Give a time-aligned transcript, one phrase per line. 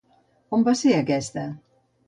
[0.57, 1.47] On va ser aquesta?